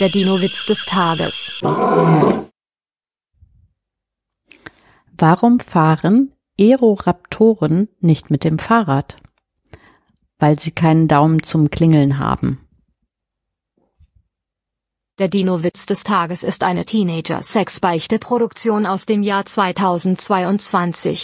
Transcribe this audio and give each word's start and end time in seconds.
Der 0.00 0.08
Dino-Witz 0.08 0.66
des 0.66 0.86
Tages. 0.86 1.54
Warum 5.16 5.60
fahren 5.60 6.32
Aeroraptoren 6.58 7.86
nicht 8.00 8.28
mit 8.28 8.42
dem 8.42 8.58
Fahrrad? 8.58 9.14
Weil 10.40 10.58
sie 10.58 10.72
keinen 10.72 11.06
Daumen 11.06 11.44
zum 11.44 11.70
Klingeln 11.70 12.18
haben. 12.18 12.58
Der 15.20 15.28
Dino-Witz 15.28 15.86
des 15.86 16.02
Tages 16.02 16.42
ist 16.42 16.64
eine 16.64 16.84
Teenager-Sex-Beichte-Produktion 16.84 18.86
aus 18.86 19.06
dem 19.06 19.22
Jahr 19.22 19.46
2022. 19.46 21.22